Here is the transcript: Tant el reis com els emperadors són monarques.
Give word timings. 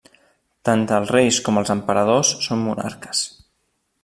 Tant 0.69 0.85
el 0.97 1.05
reis 1.11 1.39
com 1.49 1.61
els 1.63 1.73
emperadors 1.75 2.33
són 2.49 2.65
monarques. 2.71 3.23